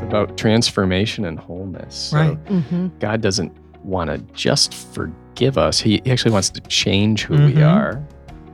It's 0.00 0.08
about 0.08 0.38
transformation 0.38 1.26
and 1.26 1.38
wholeness. 1.38 1.94
So 1.94 2.16
Right. 2.16 2.44
Mm-hmm. 2.46 2.88
God 3.00 3.20
doesn't 3.20 3.52
want 3.84 4.08
to 4.10 4.18
just 4.34 4.72
forgive 4.72 5.58
us. 5.58 5.78
He 5.78 6.00
he 6.04 6.10
actually 6.10 6.32
wants 6.32 6.48
to 6.50 6.60
change 6.62 7.24
who 7.24 7.34
we 7.34 7.52
Mhm. 7.52 7.70
are. 7.70 8.02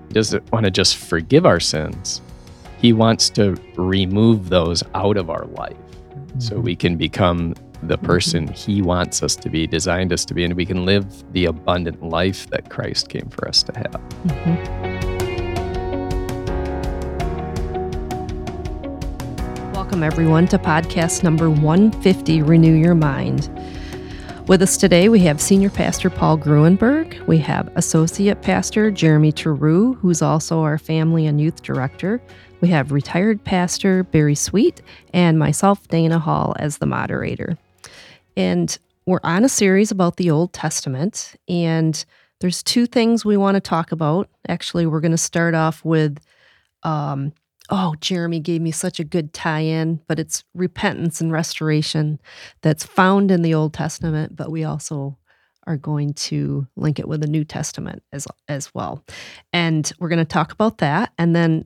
He 0.08 0.14
doesn't 0.14 0.50
want 0.52 0.64
to 0.64 0.70
just 0.72 0.96
forgive 0.96 1.46
our 1.46 1.60
sins. 1.60 2.20
He 2.78 2.92
wants 2.92 3.30
to 3.30 3.56
remove 3.76 4.48
those 4.48 4.82
out 4.94 5.16
of 5.16 5.30
our 5.30 5.46
life 5.54 5.76
so 6.38 6.58
we 6.58 6.74
can 6.74 6.96
become 6.96 7.54
the 7.84 7.98
person 7.98 8.48
he 8.48 8.82
wants 8.82 9.22
us 9.22 9.36
to 9.36 9.48
be, 9.48 9.66
designed 9.68 10.12
us 10.12 10.24
to 10.24 10.34
be, 10.34 10.44
and 10.44 10.54
we 10.54 10.66
can 10.66 10.84
live 10.84 11.06
the 11.32 11.44
abundant 11.46 12.02
life 12.02 12.48
that 12.50 12.70
Christ 12.70 13.08
came 13.08 13.28
for 13.30 13.46
us 13.48 13.62
to 13.62 13.72
have. 13.76 14.85
Welcome, 19.96 20.12
everyone, 20.12 20.46
to 20.48 20.58
podcast 20.58 21.22
number 21.22 21.48
150 21.48 22.42
Renew 22.42 22.74
Your 22.74 22.94
Mind. 22.94 23.48
With 24.46 24.60
us 24.60 24.76
today, 24.76 25.08
we 25.08 25.20
have 25.20 25.40
Senior 25.40 25.70
Pastor 25.70 26.10
Paul 26.10 26.36
Gruenberg. 26.36 27.26
We 27.26 27.38
have 27.38 27.72
Associate 27.76 28.42
Pastor 28.42 28.90
Jeremy 28.90 29.32
Touroo, 29.32 29.96
who's 29.96 30.20
also 30.20 30.60
our 30.60 30.76
Family 30.76 31.24
and 31.26 31.40
Youth 31.40 31.62
Director. 31.62 32.20
We 32.60 32.68
have 32.68 32.92
retired 32.92 33.42
Pastor 33.44 34.02
Barry 34.04 34.34
Sweet, 34.34 34.82
and 35.14 35.38
myself, 35.38 35.88
Dana 35.88 36.18
Hall, 36.18 36.54
as 36.58 36.76
the 36.76 36.84
moderator. 36.84 37.56
And 38.36 38.78
we're 39.06 39.20
on 39.24 39.46
a 39.46 39.48
series 39.48 39.90
about 39.90 40.18
the 40.18 40.30
Old 40.30 40.52
Testament, 40.52 41.36
and 41.48 42.04
there's 42.40 42.62
two 42.62 42.84
things 42.84 43.24
we 43.24 43.38
want 43.38 43.54
to 43.54 43.62
talk 43.62 43.92
about. 43.92 44.28
Actually, 44.46 44.84
we're 44.84 45.00
going 45.00 45.10
to 45.12 45.16
start 45.16 45.54
off 45.54 45.82
with 45.86 46.18
um, 46.82 47.32
oh, 47.70 47.94
Jeremy 48.00 48.40
gave 48.40 48.60
me 48.60 48.70
such 48.70 49.00
a 49.00 49.04
good 49.04 49.32
tie 49.32 49.60
in, 49.60 50.00
but 50.06 50.18
it's 50.18 50.44
repentance 50.54 51.20
and 51.20 51.32
restoration 51.32 52.20
that's 52.62 52.84
found 52.84 53.30
in 53.30 53.42
the 53.42 53.54
Old 53.54 53.74
Testament, 53.74 54.36
but 54.36 54.50
we 54.50 54.64
also 54.64 55.18
are 55.66 55.76
going 55.76 56.14
to 56.14 56.66
link 56.76 56.98
it 56.98 57.08
with 57.08 57.20
the 57.20 57.26
New 57.26 57.44
Testament 57.44 58.02
as 58.12 58.26
as 58.48 58.72
well. 58.74 59.04
And 59.52 59.90
we're 59.98 60.08
going 60.08 60.18
to 60.20 60.24
talk 60.24 60.52
about 60.52 60.78
that 60.78 61.12
and 61.18 61.34
then 61.34 61.64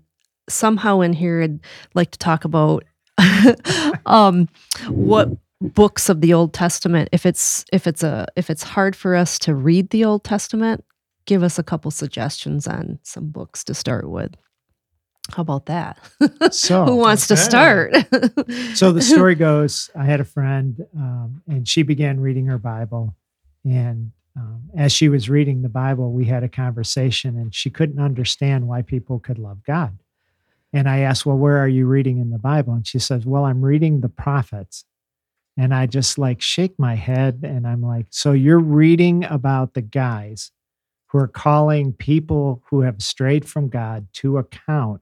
somehow 0.49 1.01
in 1.01 1.13
here 1.13 1.43
I'd 1.43 1.61
like 1.95 2.11
to 2.13 2.19
talk 2.19 2.45
about 2.45 2.85
um 4.07 4.49
what 4.89 5.29
books 5.61 6.09
of 6.09 6.23
the 6.23 6.33
Old 6.33 6.55
Testament 6.55 7.11
if 7.13 7.27
it's 7.27 7.65
if 7.73 7.87
it's 7.87 8.03
a 8.03 8.27
if 8.37 8.49
it's 8.51 8.63
hard 8.63 8.97
for 8.97 9.15
us 9.15 9.39
to 9.41 9.55
read 9.55 9.91
the 9.91 10.05
Old 10.05 10.25
Testament, 10.25 10.85
give 11.27 11.43
us 11.43 11.59
a 11.59 11.63
couple 11.63 11.91
suggestions 11.91 12.67
on 12.67 12.99
some 13.03 13.29
books 13.29 13.63
to 13.65 13.75
start 13.75 14.09
with. 14.09 14.35
How 15.35 15.43
about 15.43 15.67
that? 15.67 15.99
So, 16.51 16.85
Who 16.87 16.97
wants 16.97 17.27
to 17.29 17.37
start? 17.37 17.95
so 18.75 18.93
the 18.93 19.03
story 19.03 19.35
goes 19.37 19.91
I 19.95 20.05
had 20.05 20.21
a 20.21 20.25
friend 20.25 20.87
um, 20.97 21.43
and 21.49 21.67
she 21.67 21.83
began 21.83 22.21
reading 22.21 22.47
her 22.47 22.59
Bible. 22.59 23.15
And 23.65 24.13
um, 24.37 24.71
as 24.77 24.93
she 24.93 25.09
was 25.09 25.29
reading 25.29 25.63
the 25.63 25.69
Bible, 25.69 26.13
we 26.13 26.25
had 26.25 26.43
a 26.43 26.49
conversation 26.49 27.37
and 27.37 27.55
she 27.55 27.71
couldn't 27.71 28.01
understand 28.01 28.69
why 28.69 28.83
people 28.83 29.19
could 29.19 29.39
love 29.39 29.63
God. 29.65 29.99
And 30.73 30.89
I 30.89 31.01
asked, 31.01 31.27
Well, 31.27 31.37
where 31.39 31.59
are 31.59 31.69
you 31.69 31.87
reading 31.87 32.19
in 32.19 32.31
the 32.31 32.39
Bible? 32.39 32.75
And 32.75 32.87
she 32.87 32.99
says, 32.99 33.27
Well, 33.27 33.45
I'm 33.45 33.63
reading 33.63 34.01
the 34.01 34.09
prophets. 34.09 34.85
And 35.57 35.75
I 35.75 35.87
just 35.87 36.17
like 36.17 36.41
shake 36.41 36.79
my 36.79 36.95
head 36.95 37.41
and 37.43 37.67
I'm 37.67 37.83
like, 37.83 38.07
So 38.11 38.33
you're 38.33 38.59
reading 38.59 39.25
about 39.25 39.75
the 39.75 39.83
guys 39.83 40.53
who 41.09 41.19
are 41.19 41.29
calling 41.29 41.93
people 41.93 42.63
who 42.71 42.83
have 42.83 43.03
strayed 43.03 43.49
from 43.49 43.69
God 43.69 44.07
to 44.15 44.39
account 44.39 45.01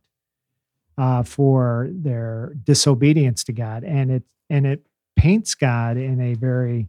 uh, 0.99 1.23
for 1.23 1.89
their 1.93 2.53
disobedience 2.65 3.45
to 3.45 3.53
God, 3.53 3.85
and 3.85 4.11
it 4.11 4.25
and 4.51 4.67
it 4.67 4.85
paints 5.17 5.55
God 5.55 5.97
in 5.97 6.21
a 6.21 6.35
very, 6.35 6.89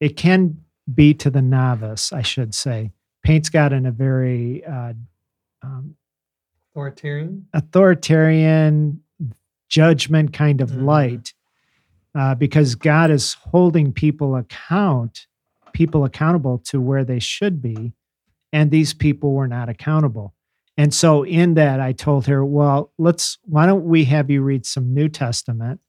it 0.00 0.16
can 0.16 0.58
be 0.92 1.14
to 1.14 1.30
the 1.30 1.42
novice, 1.42 2.12
I 2.12 2.22
should 2.22 2.54
say, 2.54 2.92
paints 3.22 3.48
God 3.48 3.72
in 3.72 3.84
a 3.86 3.90
very 3.92 4.64
uh, 4.64 4.92
um, 5.62 5.96
Authoritarian. 6.72 7.46
authoritarian 7.52 9.00
judgment 9.68 10.32
kind 10.32 10.60
of 10.60 10.70
Mhm. 10.70 10.84
light, 10.84 11.34
uh, 12.14 12.34
because 12.34 12.74
God 12.74 13.10
is 13.10 13.34
holding 13.34 13.92
people 13.92 14.36
account, 14.36 15.26
people 15.72 16.04
accountable 16.04 16.58
to 16.58 16.80
where 16.80 17.04
they 17.04 17.18
should 17.18 17.60
be, 17.60 17.92
and 18.52 18.70
these 18.70 18.94
people 18.94 19.32
were 19.32 19.48
not 19.48 19.68
accountable. 19.68 20.34
And 20.78 20.94
so 20.94 21.24
in 21.24 21.54
that, 21.54 21.80
I 21.80 21.90
told 21.90 22.26
her, 22.28 22.44
well, 22.44 22.92
let's, 22.98 23.38
why 23.42 23.66
don't 23.66 23.84
we 23.84 24.04
have 24.04 24.30
you 24.30 24.42
read 24.42 24.64
some 24.64 24.94
New 24.94 25.08
Testament? 25.08 25.80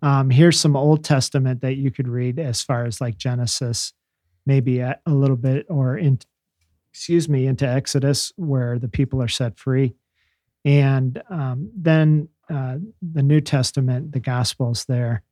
Um, 0.00 0.30
here's 0.30 0.58
some 0.58 0.76
Old 0.76 1.04
Testament 1.04 1.60
that 1.60 1.74
you 1.74 1.90
could 1.90 2.08
read 2.08 2.38
as 2.38 2.62
far 2.62 2.86
as 2.86 3.02
like 3.02 3.18
Genesis, 3.18 3.92
maybe 4.46 4.78
a, 4.78 4.98
a 5.04 5.12
little 5.12 5.36
bit, 5.36 5.66
or 5.68 5.98
in, 5.98 6.18
excuse 6.90 7.28
me, 7.28 7.46
into 7.46 7.68
Exodus, 7.68 8.32
where 8.36 8.78
the 8.78 8.88
people 8.88 9.22
are 9.22 9.28
set 9.28 9.58
free. 9.58 9.94
And 10.64 11.22
um, 11.28 11.70
then 11.76 12.30
uh, 12.48 12.78
the 13.02 13.22
New 13.22 13.42
Testament, 13.42 14.12
the 14.12 14.20
Gospels 14.20 14.86
there. 14.86 15.22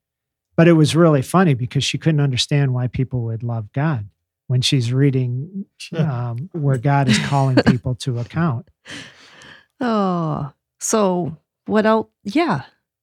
But 0.54 0.68
it 0.68 0.74
was 0.74 0.94
really 0.94 1.22
funny 1.22 1.54
because 1.54 1.82
she 1.82 1.96
couldn't 1.96 2.20
understand 2.20 2.74
why 2.74 2.88
people 2.88 3.22
would 3.22 3.42
love 3.42 3.72
God 3.72 4.06
when 4.48 4.60
she's 4.60 4.92
reading 4.92 5.64
um, 5.96 6.50
where 6.52 6.76
God 6.78 7.08
is 7.08 7.18
calling 7.26 7.56
people 7.66 7.94
to 7.96 8.18
account. 8.18 8.68
oh, 9.80 10.52
so 10.80 11.36
what 11.66 11.86
else? 11.86 12.08
Yeah. 12.24 12.62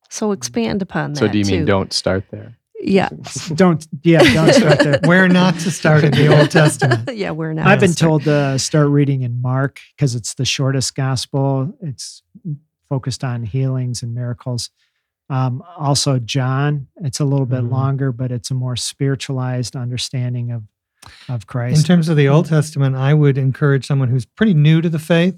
So 0.10 0.32
expand 0.32 0.82
upon 0.82 1.14
that. 1.14 1.20
So, 1.20 1.28
do 1.28 1.38
you 1.38 1.46
mean 1.46 1.62
too. 1.62 1.66
don't 1.66 1.94
start 1.94 2.26
there? 2.32 2.58
Yeah. 2.82 3.10
Don't, 3.56 3.88
yeah, 4.04 4.22
don't 4.34 4.54
start 4.54 4.80
there. 4.80 5.00
Where 5.06 5.28
not 5.28 5.56
to 5.62 5.72
start 5.72 6.04
in 6.04 6.12
the 6.12 6.38
Old 6.38 6.52
Testament. 6.52 7.10
yeah, 7.16 7.32
we're 7.32 7.54
not. 7.54 7.66
I've 7.66 7.80
been 7.80 7.94
start- 7.94 8.10
told 8.10 8.24
to 8.24 8.60
start 8.60 8.90
reading 8.90 9.24
in 9.24 9.42
Mark 9.42 9.80
because 9.96 10.14
it's 10.14 10.36
the 10.36 10.46
shortest 10.46 10.94
gospel. 10.94 11.76
It's 11.82 12.22
focused 12.88 13.24
on 13.24 13.44
healings 13.44 14.04
and 14.04 14.14
miracles. 14.14 14.70
Um, 15.30 15.64
also, 15.78 16.20
John. 16.20 16.88
It's 16.98 17.20
a 17.20 17.26
little 17.26 17.48
bit 17.48 17.64
Mhm. 17.64 17.72
longer, 17.72 18.12
but 18.12 18.32
it's 18.32 18.52
a 18.52 18.54
more 18.54 18.76
spiritualized 18.76 19.76
understanding 19.76 20.52
of 20.52 20.64
of 21.30 21.48
Christ. 21.48 21.78
In 21.80 21.84
terms 21.84 22.10
of 22.10 22.18
the 22.18 22.28
Old 22.28 22.48
Testament, 22.48 22.96
I 22.96 23.14
would 23.14 23.38
encourage 23.38 23.86
someone 23.86 24.10
who's 24.10 24.26
pretty 24.26 24.54
new 24.54 24.82
to 24.82 24.90
the 24.90 25.00
faith, 25.00 25.36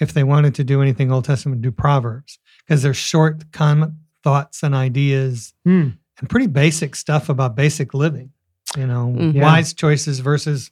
if 0.00 0.12
they 0.12 0.24
wanted 0.24 0.54
to 0.56 0.64
do 0.64 0.82
anything 0.82 1.10
Old 1.10 1.24
Testament, 1.24 1.62
do 1.62 1.70
Proverbs 1.72 2.38
because 2.66 2.82
they're 2.82 2.92
short 2.94 3.50
con- 3.52 3.98
thoughts 4.22 4.62
and 4.62 4.74
ideas 4.74 5.54
Hmm. 5.64 5.90
and 6.18 6.28
pretty 6.28 6.48
basic 6.48 6.94
stuff 6.96 7.28
about 7.28 7.54
basic 7.56 7.94
living. 7.94 8.30
You 8.76 8.86
know, 8.86 9.14
Mhm. 9.16 9.40
Wise 9.40 9.72
choices 9.72 10.18
versus 10.20 10.70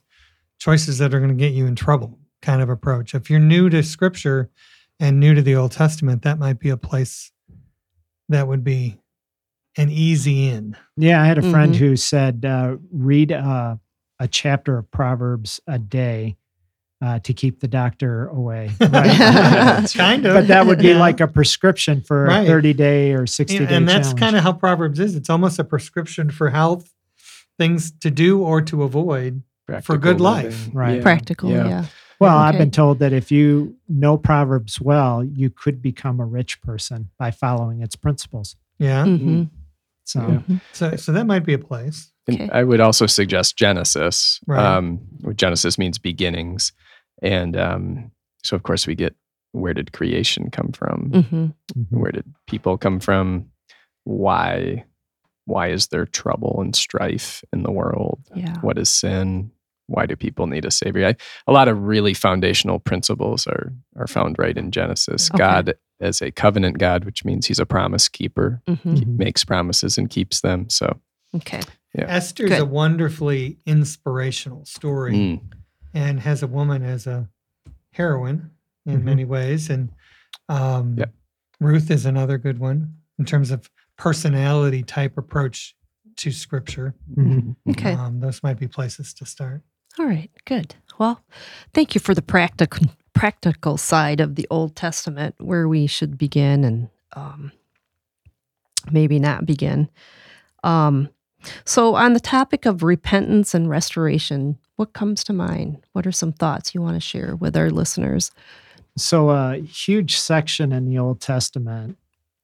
choices 0.59 0.97
that 0.99 1.13
are 1.13 1.19
going 1.19 1.29
to 1.29 1.35
get 1.35 1.53
you 1.53 1.65
in 1.65 1.75
trouble 1.75 2.19
kind 2.41 2.61
of 2.61 2.69
approach. 2.69 3.15
If 3.15 3.29
you're 3.29 3.39
new 3.39 3.69
to 3.69 3.81
Scripture 3.81 4.49
and 4.99 5.19
new 5.19 5.33
to 5.33 5.41
the 5.41 5.55
Old 5.55 5.71
Testament, 5.71 6.21
that 6.23 6.37
might 6.37 6.59
be 6.59 6.69
a 6.69 6.77
place 6.77 7.31
that 8.29 8.47
would 8.47 8.63
be 8.63 8.97
an 9.77 9.89
easy 9.89 10.47
in. 10.47 10.75
Yeah, 10.97 11.21
I 11.21 11.25
had 11.25 11.37
a 11.37 11.49
friend 11.49 11.73
Mhm. 11.73 11.77
who 11.77 11.95
said 11.95 12.45
uh, 12.45 12.77
read 12.91 13.31
uh, 13.31 13.77
a 14.19 14.27
chapter 14.27 14.77
of 14.77 14.89
Proverbs 14.91 15.59
a 15.67 15.77
day 15.79 16.37
uh, 17.01 17.19
to 17.19 17.33
keep 17.33 17.59
the 17.59 17.67
doctor 17.67 18.27
away. 18.29 18.71
Right. 18.79 19.91
kind 19.95 20.25
of. 20.25 20.33
but 20.33 20.47
that 20.47 20.65
would 20.65 20.79
be 20.79 20.89
Yeah. 20.89 20.99
like 20.99 21.19
a 21.19 21.27
prescription 21.27 22.01
for 22.01 22.23
Right. 22.25 22.43
a 22.43 22.47
30 22.47 22.73
day 22.73 23.13
or 23.13 23.27
60 23.27 23.55
Yeah, 23.57 23.65
day 23.65 23.75
and 23.75 23.87
that's 23.87 24.07
challenge. 24.07 24.19
kind 24.19 24.35
of 24.37 24.43
how 24.43 24.53
Proverbs 24.53 24.99
is. 24.99 25.15
It's 25.15 25.29
almost 25.29 25.59
a 25.59 25.63
prescription 25.63 26.29
for 26.31 26.49
health, 26.49 26.93
things 27.57 27.91
to 27.99 28.09
do 28.09 28.41
or 28.41 28.61
to 28.61 28.83
avoid. 28.83 29.43
Practical 29.67 29.97
good 29.97 30.21
living. 30.21 30.51
life. 30.51 30.69
Right. 30.73 31.01
practical. 31.01 31.49
Yeah. 31.49 31.85
Well, 32.19 32.37
I've 32.37 32.57
been 32.57 32.71
told 32.71 32.99
that 32.99 33.11
if 33.11 33.29
you 33.31 33.75
know 33.89 34.17
Proverbs 34.17 34.79
well, 34.79 35.21
you 35.23 35.49
could 35.49 35.81
become 35.81 36.19
a 36.21 36.25
rich 36.25 36.61
person 36.61 37.09
by 37.19 37.31
following 37.31 37.81
its 37.81 37.95
principles. 37.97 38.55
Yeah. 38.79 39.03
hmm 39.05 39.43
So, 40.05 40.43
Yeah. 40.47 40.57
So 40.71 40.95
so 40.95 41.11
that 41.11 41.25
might 41.25 41.43
be 41.45 41.53
a 41.53 41.59
place. 41.59 42.11
And 42.27 42.41
Okay. 42.41 42.49
I 42.51 42.63
would 42.63 42.79
also 42.79 43.05
suggest 43.05 43.57
Genesis. 43.57 44.39
Right. 44.47 44.63
Um, 44.77 44.99
what 45.21 45.37
Genesis 45.37 45.77
means 45.77 45.97
beginnings. 45.99 46.73
And 47.21 47.55
um, 47.57 48.11
so, 48.43 48.55
of 48.55 48.63
course, 48.63 48.87
we 48.87 48.95
get 48.95 49.15
where 49.51 49.73
did 49.73 49.93
creation 49.93 50.49
come 50.51 50.71
from? 50.73 51.11
hmm 51.11 51.45
mhm. 51.79 51.85
Where 51.91 52.11
did 52.11 52.25
people 52.47 52.77
come 52.77 52.99
from? 52.99 53.45
Why? 54.03 54.85
Why 55.45 55.67
is 55.69 55.87
there 55.87 56.05
trouble 56.05 56.59
and 56.61 56.75
strife 56.75 57.43
in 57.53 57.63
the 57.63 57.71
world? 57.71 58.19
Yeah. 58.35 58.59
What 58.61 58.77
is 58.77 58.89
sin? 58.89 59.51
Why 59.87 60.07
do 60.07 60.15
people 60.15 60.47
need 60.47 60.65
a 60.65 60.71
savior? 60.71 61.05
I, 61.07 61.15
a 61.47 61.53
lot 61.53 61.67
of 61.67 61.83
really 61.83 62.13
foundational 62.15 62.79
principles 62.79 63.45
are 63.47 63.71
are 63.95 64.07
found 64.07 64.37
right 64.39 64.57
in 64.57 64.71
Genesis. 64.71 65.29
Okay. 65.29 65.37
God 65.37 65.75
as 66.01 66.21
a 66.21 66.31
covenant 66.31 66.79
God, 66.79 67.05
which 67.05 67.23
means 67.23 67.45
He's 67.45 67.59
a 67.59 67.65
promise 67.65 68.09
keeper. 68.09 68.61
hmm 68.67 68.73
He 68.95 69.05
Mhm. 69.05 69.17
makes 69.17 69.45
promises 69.45 69.97
and 69.97 70.09
keeps 70.09 70.41
them. 70.41 70.69
So, 70.69 70.99
Okay. 71.35 71.61
Yeah. 71.97 72.05
Esther's 72.07 72.49
Good. 72.49 72.61
a 72.61 72.65
wonderfully 72.65 73.57
inspirational 73.65 74.65
story 74.65 75.13
mm, 75.13 75.41
and 75.93 76.19
has 76.19 76.43
a 76.43 76.47
woman 76.47 76.83
as 76.83 77.07
a 77.07 77.29
heroine 77.91 78.51
in 78.85 78.99
Mhm. 79.01 79.03
many 79.03 79.25
ways. 79.25 79.69
And 79.69 79.91
um, 80.49 80.95
Yep. 80.97 81.13
Ruth 81.59 81.89
is 81.89 82.05
another 82.05 82.37
good 82.37 82.59
one. 82.59 82.95
in 83.17 83.23
terms 83.23 83.49
of 83.49 83.69
personality 83.95 84.83
type 84.83 85.17
approach 85.17 85.73
to 86.17 86.29
scripture. 86.31 86.93
Mhm. 87.15 87.55
Okay. 87.69 87.93
Um, 87.93 88.19
those 88.19 88.43
might 88.43 88.59
be 88.59 88.67
places 88.67 89.13
to 89.13 89.25
start. 89.25 89.61
All 89.97 90.05
right, 90.05 90.29
good. 90.43 90.75
Well, 90.99 91.23
thank 91.73 91.95
you 91.95 92.01
for 92.01 92.13
the 92.13 92.21
practical 92.21 92.87
practical 93.13 93.77
side 93.77 94.19
of 94.19 94.35
the 94.35 94.45
Old 94.49 94.75
Testament, 94.75 95.35
where 95.39 95.69
we 95.69 95.87
should 95.87 96.17
begin 96.17 96.65
and 96.65 96.89
um, 97.13 97.53
maybe 98.91 99.17
not 99.19 99.45
begin. 99.45 99.89
Um, 100.63 101.07
so, 101.65 101.95
on 101.95 102.13
the 102.13 102.19
topic 102.19 102.65
of 102.65 102.83
repentance 102.83 103.53
and 103.53 103.69
restoration, 103.69 104.57
what 104.75 104.93
comes 104.93 105.23
to 105.25 105.33
mind? 105.33 105.83
What 105.93 106.05
are 106.05 106.11
some 106.11 106.33
thoughts 106.33 106.73
you 106.73 106.81
want 106.81 106.95
to 106.95 106.99
share 106.99 107.35
with 107.35 107.55
our 107.55 107.69
listeners? 107.69 108.31
So, 108.97 109.29
a 109.29 109.57
huge 109.57 110.17
section 110.17 110.71
in 110.71 110.85
the 110.85 110.97
Old 110.97 111.21
Testament 111.21 111.97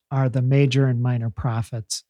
are 0.09 0.29
the 0.29 0.41
major 0.41 0.87
and 0.87 1.01
minor 1.01 1.29
prophets. 1.29 2.03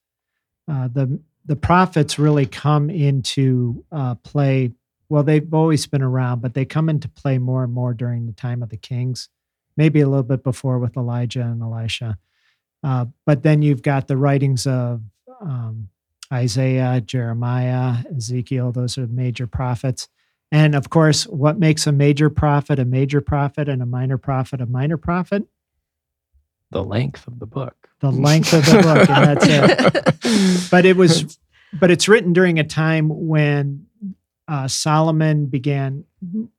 Uh, 0.67 0.88
the 0.88 1.19
the 1.45 1.55
prophets 1.55 2.19
really 2.19 2.45
come 2.45 2.89
into 2.89 3.83
uh, 3.91 4.15
play. 4.15 4.71
Well, 5.09 5.23
they've 5.23 5.53
always 5.53 5.87
been 5.87 6.01
around, 6.01 6.41
but 6.41 6.53
they 6.53 6.65
come 6.65 6.87
into 6.87 7.09
play 7.09 7.37
more 7.37 7.63
and 7.63 7.73
more 7.73 7.94
during 7.94 8.27
the 8.27 8.31
time 8.31 8.63
of 8.63 8.69
the 8.69 8.77
kings, 8.77 9.27
maybe 9.75 9.99
a 10.01 10.07
little 10.07 10.23
bit 10.23 10.44
before 10.44 10.79
with 10.79 10.95
Elijah 10.95 11.41
and 11.41 11.61
Elisha. 11.61 12.17
Uh, 12.83 13.05
but 13.25 13.44
then 13.44 13.61
you've 13.61 13.81
got 13.81 14.07
the 14.07 14.17
writings 14.17 14.65
of 14.65 15.01
um, 15.41 15.89
Isaiah, 16.31 17.01
Jeremiah, 17.01 17.98
Ezekiel. 18.16 18.72
Those 18.72 18.98
are 18.98 19.07
major 19.07 19.48
prophets. 19.48 20.07
And 20.51 20.75
of 20.75 20.89
course, 20.89 21.25
what 21.28 21.60
makes 21.60 21.88
a 21.88 21.92
major 21.92 22.30
prophet 22.30 22.80
a 22.80 22.86
major 22.86 23.22
prophet 23.22 23.69
and 23.69 23.81
a 23.81 23.86
minor 23.86 24.18
prophet 24.18 24.62
a 24.62 24.66
minor 24.66 24.98
prophet? 24.98 25.44
The 26.72 26.83
length 26.83 27.28
of 27.28 27.39
the 27.39 27.45
book. 27.45 27.89
The 28.00 28.12
length 28.12 28.54
of 28.54 28.66
the 28.66 28.81
book, 28.81 29.10
and 29.10 29.38
that's 29.38 29.45
it. 29.48 30.68
But 30.72 30.86
it 30.86 30.95
was, 30.95 31.38
but 31.74 31.92
it's 31.92 32.07
written 32.07 32.33
during 32.33 32.60
a 32.60 32.63
time 32.63 33.10
when 33.28 33.88
uh, 34.48 34.68
Solomon 34.68 35.48
began. 35.48 36.06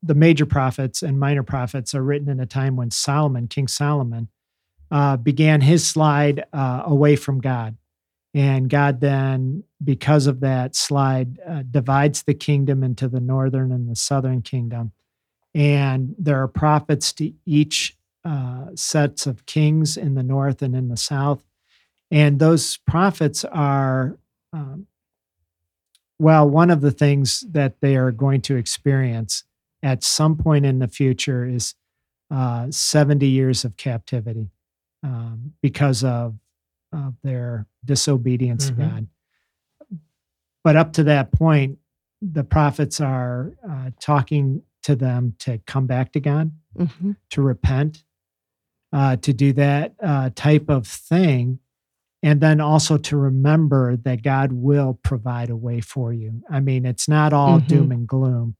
The 0.02 0.14
major 0.14 0.44
prophets 0.44 1.02
and 1.02 1.18
minor 1.18 1.42
prophets 1.42 1.94
are 1.94 2.02
written 2.02 2.28
in 2.28 2.40
a 2.40 2.46
time 2.46 2.76
when 2.76 2.90
Solomon, 2.90 3.48
King 3.48 3.68
Solomon, 3.68 4.28
uh, 4.90 5.16
began 5.16 5.60
his 5.60 5.86
slide 5.86 6.44
uh, 6.52 6.82
away 6.84 7.16
from 7.16 7.40
God. 7.40 7.76
And 8.34 8.70
God 8.70 9.00
then, 9.00 9.64
because 9.82 10.26
of 10.26 10.40
that 10.40 10.74
slide, 10.74 11.38
uh, 11.46 11.62
divides 11.70 12.22
the 12.22 12.34
kingdom 12.34 12.82
into 12.82 13.08
the 13.08 13.20
northern 13.20 13.70
and 13.72 13.88
the 13.88 13.96
southern 13.96 14.40
kingdom. 14.40 14.92
And 15.54 16.14
there 16.18 16.40
are 16.42 16.48
prophets 16.48 17.12
to 17.14 17.32
each 17.44 17.96
uh, 18.24 18.66
sets 18.74 19.26
of 19.26 19.44
kings 19.44 19.96
in 19.96 20.14
the 20.14 20.22
north 20.22 20.62
and 20.62 20.74
in 20.74 20.88
the 20.88 20.96
south. 20.96 21.42
And 22.10 22.38
those 22.38 22.78
prophets 22.78 23.44
are, 23.44 24.18
um, 24.52 24.86
well, 26.18 26.48
one 26.48 26.70
of 26.70 26.80
the 26.80 26.90
things 26.90 27.44
that 27.50 27.80
they 27.80 27.96
are 27.96 28.12
going 28.12 28.40
to 28.42 28.56
experience 28.56 29.44
at 29.82 30.04
some 30.04 30.36
point 30.36 30.64
in 30.64 30.78
the 30.78 30.88
future 30.88 31.44
is 31.44 31.74
uh, 32.30 32.70
70 32.70 33.26
years 33.26 33.64
of 33.64 33.76
captivity 33.76 34.50
um, 35.02 35.52
because 35.60 36.02
of, 36.04 36.36
of 36.92 37.14
their 37.22 37.66
disobedience 37.84 38.66
Mhm. 38.66 38.68
to 38.68 38.74
God. 38.74 39.06
But 40.64 40.76
up 40.76 40.92
to 40.94 41.04
that 41.04 41.32
point, 41.32 41.78
the 42.20 42.44
prophets 42.44 43.00
are 43.00 43.52
uh, 43.68 43.90
talking 44.00 44.62
to 44.82 44.94
them 44.94 45.34
to 45.40 45.58
come 45.66 45.86
back 45.86 46.12
to 46.12 46.20
God 46.20 46.52
Mhm. 46.76 47.16
to 47.30 47.42
repent, 47.42 48.04
uh, 48.92 49.16
to 49.16 49.32
do 49.32 49.52
that 49.54 49.94
uh, 50.00 50.30
type 50.34 50.68
of 50.68 50.86
thing, 50.86 51.58
and 52.22 52.40
then 52.40 52.60
also 52.60 52.96
to 52.96 53.16
remember 53.16 53.96
that 53.96 54.22
God 54.22 54.52
will 54.52 54.94
provide 55.02 55.50
a 55.50 55.56
way 55.56 55.80
for 55.80 56.12
you. 56.12 56.42
I 56.48 56.60
mean, 56.60 56.86
it's 56.86 57.08
not 57.08 57.32
all 57.32 57.58
Mhm. 57.60 57.66
doom 57.66 57.92
and 57.92 58.06
gloom. 58.08 58.56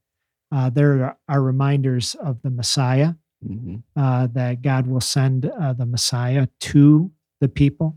Uh, 0.50 0.68
there 0.70 1.16
are 1.28 1.42
reminders 1.42 2.14
of 2.16 2.42
the 2.42 2.50
Messiah, 2.50 3.14
Mhm. 3.44 3.82
uh, 3.96 4.26
that 4.28 4.62
God 4.62 4.86
will 4.86 5.00
send 5.00 5.46
uh, 5.46 5.72
the 5.72 5.86
Messiah 5.86 6.48
to 6.60 7.12
the 7.40 7.48
people. 7.48 7.96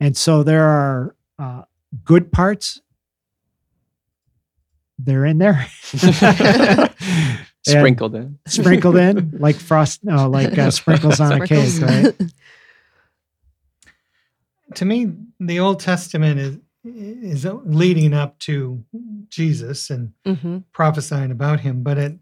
And 0.00 0.16
so 0.16 0.42
there 0.42 0.64
are 0.64 1.14
uh, 1.38 1.62
good 2.04 2.32
parts. 2.32 2.80
They're 4.98 5.24
in 5.26 5.38
there. 5.38 5.66
Sprinkled 7.62 8.14
in. 8.14 8.38
sprinkled 8.46 8.96
in 8.96 9.32
like 9.38 9.56
frost 9.56 10.02
no 10.02 10.28
like 10.30 10.56
uh, 10.58 10.70
sprinkles 10.70 11.20
on 11.20 11.40
a 11.42 11.46
cake 11.46 11.80
right 11.82 12.14
To 14.76 14.84
me, 14.84 15.12
the 15.38 15.58
Old 15.60 15.80
Testament 15.80 16.38
is 16.40 16.58
is 16.84 17.44
leading 17.64 18.14
up 18.14 18.38
to 18.40 18.82
Jesus 19.28 19.90
and 19.90 20.12
Mhm. 20.26 20.64
prophesying 20.72 21.30
about 21.30 21.60
him, 21.60 21.82
but 21.82 21.98
it 21.98 22.18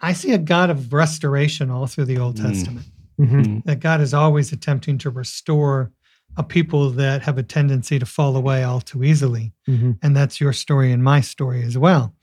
I 0.00 0.12
see 0.12 0.32
a 0.32 0.38
God 0.38 0.70
of 0.70 0.92
restoration 0.92 1.70
all 1.70 1.86
through 1.86 2.06
the 2.06 2.18
Old 2.18 2.36
Mm. 2.36 2.42
Testament. 2.42 2.86
Mhm. 3.20 3.64
That 3.64 3.78
God 3.80 4.00
is 4.00 4.12
always 4.12 4.50
attempting 4.52 4.98
to 4.98 5.10
restore 5.10 5.92
a 6.36 6.42
people 6.42 6.90
that 6.90 7.22
have 7.22 7.38
a 7.38 7.42
tendency 7.42 7.98
to 7.98 8.06
fall 8.06 8.36
away 8.36 8.62
all 8.64 8.80
too 8.80 9.04
easily. 9.04 9.52
Mhm. 9.68 9.98
And 10.02 10.16
that's 10.16 10.40
your 10.40 10.52
story 10.52 10.90
and 10.92 11.02
my 11.02 11.20
story 11.20 11.62
as 11.62 11.78
well. 11.78 12.14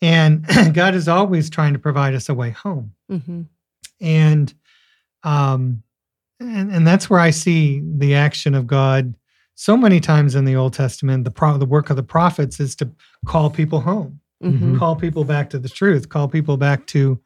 And 0.00 0.46
God 0.74 0.94
is 0.94 1.08
always 1.08 1.50
trying 1.50 1.72
to 1.72 1.78
provide 1.78 2.14
us 2.14 2.28
a 2.28 2.34
way 2.34 2.50
home. 2.50 2.92
Mhm. 3.10 3.46
And 4.00 4.54
um 5.22 5.82
and, 6.40 6.72
and 6.72 6.86
that's 6.86 7.08
where 7.08 7.20
I 7.20 7.30
see 7.30 7.82
the 7.84 8.14
action 8.16 8.54
of 8.54 8.66
God 8.66 9.14
so 9.54 9.76
many 9.76 10.00
times 10.00 10.34
in 10.34 10.44
the 10.44 10.56
Old 10.56 10.72
Testament. 10.72 11.22
The 11.24 11.30
pro- 11.30 11.56
the 11.58 11.66
work 11.66 11.88
of 11.90 11.96
the 11.96 12.02
prophets 12.02 12.58
is 12.58 12.74
to 12.76 12.90
call 13.26 13.48
people 13.50 13.80
home, 13.82 14.18
Mhm. 14.42 14.76
call 14.78 14.96
people 14.96 15.22
back 15.24 15.50
to 15.50 15.58
the 15.60 15.68
truth, 15.68 16.08
call 16.08 16.26
people 16.28 16.56
back 16.56 16.86
to 16.88 17.20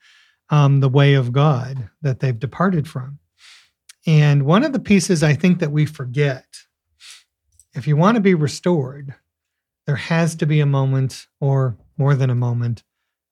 um, 0.51 0.81
the 0.81 0.89
way 0.89 1.15
of 1.15 1.33
God 1.33 1.89
that 2.03 2.21
they've 2.21 2.39
departed 2.39 2.87
from. 2.87 3.19
And 4.07 4.45
one 4.45 4.65
of 4.65 4.73
the 4.73 4.79
pieces 4.79 5.23
I 5.23 5.35
think 5.35 5.59
that 5.59 5.73
we 5.73 5.85
forget, 5.87 6.45
if 7.75 7.87
you 7.89 7.97
want 7.97 8.15
to 8.17 8.21
be 8.21 8.35
restored, 8.35 9.15
there 9.87 9.97
has 9.97 10.35
to 10.37 10.47
be 10.47 10.61
a 10.61 10.67
moment 10.67 11.27
or 11.41 11.77
more 11.99 12.15
than 12.15 12.31
a 12.31 12.35
moment 12.35 12.83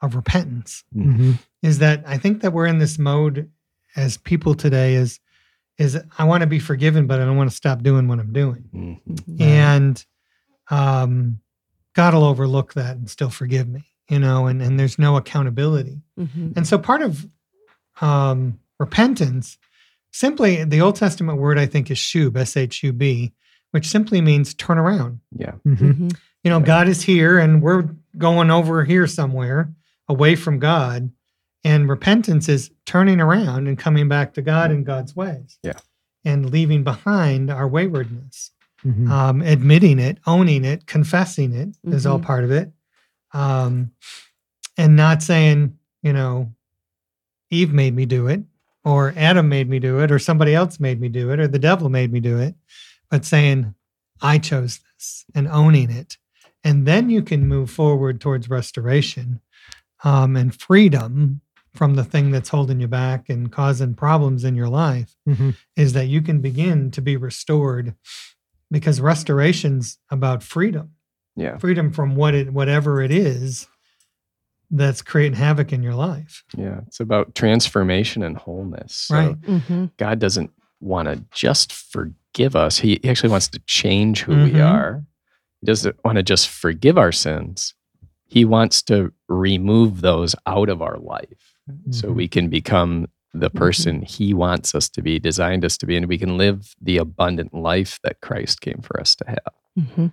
of 0.00 0.14
repentance 0.14 0.84
Mhm. 0.94 1.38
is 1.62 1.78
that 1.78 2.02
I 2.06 2.18
think 2.18 2.42
that 2.42 2.52
we're 2.52 2.66
in 2.66 2.78
this 2.78 2.98
mode 2.98 3.50
as 3.96 4.16
people 4.16 4.54
today 4.54 4.94
is 4.94 5.20
is 5.76 5.98
I 6.18 6.22
want 6.24 6.42
to 6.42 6.46
be 6.46 6.60
forgiven, 6.60 7.08
but 7.08 7.20
I 7.20 7.24
don't 7.24 7.36
want 7.36 7.50
to 7.50 7.56
stop 7.56 7.82
doing 7.82 8.06
what 8.06 8.20
I'm 8.20 8.32
doing. 8.32 8.68
Mhm. 8.72 9.40
And 9.40 10.04
um, 10.70 11.40
God 11.94 12.14
will 12.14 12.22
overlook 12.24 12.74
that 12.74 12.96
and 12.96 13.10
still 13.10 13.28
forgive 13.30 13.68
me, 13.68 13.82
you 14.08 14.20
know, 14.20 14.46
and, 14.46 14.62
and 14.62 14.78
there's 14.78 15.00
no 15.00 15.16
accountability. 15.16 16.00
Mhm. 16.18 16.56
And 16.56 16.64
so 16.66 16.78
part 16.78 17.02
of 17.02 17.26
um, 18.00 18.60
repentance, 18.78 19.58
simply 20.14 20.62
the 20.64 20.80
Old 20.80 20.94
Testament 20.96 21.38
word 21.40 21.58
I 21.58 21.66
think 21.66 21.90
is 21.90 21.98
shub, 21.98 22.36
S 22.36 22.56
H 22.56 22.82
U 22.84 22.92
B, 22.92 23.32
which 23.72 23.88
simply 23.88 24.20
means 24.20 24.54
turn 24.54 24.78
around. 24.78 25.18
Yeah. 25.36 25.52
Mhm. 25.66 25.76
Mhm. 25.76 26.16
You 26.44 26.50
know, 26.50 26.58
Right. 26.58 26.66
God 26.66 26.88
is 26.88 27.02
here 27.02 27.38
and 27.38 27.60
we're 27.60 27.88
going 28.16 28.50
over 28.50 28.84
here 28.84 29.06
somewhere 29.08 29.74
away 30.08 30.36
from 30.36 30.58
God. 30.60 31.10
And 31.64 31.88
repentance 31.88 32.48
is 32.48 32.70
turning 32.86 33.20
around 33.20 33.66
and 33.66 33.76
coming 33.78 34.06
back 34.08 34.34
to 34.34 34.42
God 34.42 34.70
and 34.70 34.86
God's 34.86 35.16
ways. 35.16 35.58
Yeah. 35.62 35.78
And 36.24 36.50
leaving 36.50 36.84
behind 36.84 37.50
our 37.50 37.66
waywardness, 37.66 38.50
Mhm. 38.84 39.08
um, 39.08 39.40
admitting 39.42 39.98
it, 39.98 40.18
owning 40.26 40.64
it, 40.64 40.86
confessing 40.86 41.54
it 41.54 41.76
is 41.84 42.06
all 42.06 42.20
Mhm. 42.20 42.24
part 42.24 42.44
of 42.44 42.50
it. 42.52 42.70
Um, 43.32 43.90
and 44.76 44.94
not 44.94 45.22
saying, 45.22 45.78
you 46.02 46.12
know, 46.12 46.52
Eve 47.50 47.72
made 47.72 47.94
me 47.94 48.04
do 48.06 48.26
it, 48.28 48.42
or 48.84 49.14
Adam 49.16 49.48
made 49.48 49.68
me 49.68 49.78
do 49.78 50.00
it, 50.00 50.10
or 50.12 50.18
somebody 50.18 50.54
else 50.54 50.78
made 50.78 51.00
me 51.00 51.08
do 51.08 51.30
it, 51.30 51.40
or 51.40 51.48
the 51.48 51.58
devil 51.58 51.88
made 51.88 52.12
me 52.12 52.20
do 52.20 52.38
it, 52.38 52.54
but 53.10 53.24
saying, 53.24 53.74
I 54.20 54.38
chose 54.38 54.80
this 54.96 55.24
and 55.34 55.48
owning 55.48 55.90
it. 55.90 56.18
And 56.62 56.86
then 56.86 57.10
you 57.10 57.22
can 57.22 57.46
move 57.48 57.70
forward 57.70 58.20
towards 58.20 58.48
restoration 58.48 59.40
um, 60.02 60.36
and 60.36 60.54
freedom 60.54 61.40
from 61.74 61.94
the 61.94 62.04
thing 62.04 62.30
that's 62.30 62.50
holding 62.50 62.80
you 62.80 62.86
back 62.86 63.28
and 63.28 63.50
causing 63.50 63.94
problems 63.94 64.44
in 64.44 64.54
your 64.54 64.68
life 64.68 65.16
Mhm. 65.28 65.56
is 65.76 65.92
that 65.94 66.06
you 66.06 66.22
can 66.22 66.40
begin 66.40 66.90
to 66.92 67.02
be 67.02 67.16
restored 67.16 67.94
because 68.70 69.00
restoration's 69.00 69.98
about 70.10 70.42
freedom 70.42 70.90
Yeah. 71.36 71.58
freedom 71.58 71.90
from 71.92 72.14
what 72.16 72.34
it 72.34 72.52
whatever 72.52 73.02
it 73.02 73.10
is 73.10 73.66
that's 74.76 75.02
creating 75.02 75.36
havoc 75.38 75.72
in 75.72 75.82
your 75.82 75.94
life 75.94 76.42
Yeah. 76.56 76.80
It's 76.86 77.00
about 77.00 77.34
transformation 77.34 78.22
and 78.22 78.36
wholeness. 78.36 78.94
So 79.08 79.14
Right. 79.14 79.40
Mhm. 79.42 79.90
God 79.96 80.18
doesn't 80.18 80.50
want 80.80 81.06
to 81.08 81.24
just 81.32 81.72
forgive 81.72 82.56
us. 82.56 82.78
He 82.78 82.98
he 83.02 83.08
actually 83.08 83.30
wants 83.30 83.48
to 83.48 83.60
change 83.66 84.22
who 84.22 84.32
we 84.44 84.52
Mhm. 84.52 84.66
are. 84.74 85.04
He 85.60 85.66
doesn't 85.66 85.96
want 86.04 86.16
to 86.16 86.22
just 86.22 86.48
forgive 86.48 86.98
our 86.98 87.12
sins. 87.12 87.74
He 88.26 88.44
wants 88.44 88.82
to 88.82 89.12
remove 89.28 90.00
those 90.00 90.34
out 90.46 90.68
of 90.68 90.82
our 90.82 90.98
life 90.98 91.54
so 91.90 92.08
Mhm. 92.08 92.14
we 92.16 92.28
can 92.28 92.48
become 92.48 93.06
the 93.32 93.50
person 93.50 94.02
he 94.02 94.34
wants 94.34 94.74
us 94.74 94.88
to 94.90 95.02
be, 95.02 95.18
designed 95.18 95.64
us 95.64 95.76
to 95.78 95.86
be, 95.86 95.96
and 95.96 96.06
we 96.06 96.18
can 96.18 96.36
live 96.36 96.74
the 96.80 96.98
abundant 96.98 97.54
life 97.54 97.98
that 98.04 98.20
Christ 98.20 98.60
came 98.60 98.80
for 98.82 99.00
us 99.00 99.14
to 99.16 99.24
have. 99.26 99.52
Mhm. 99.78 100.12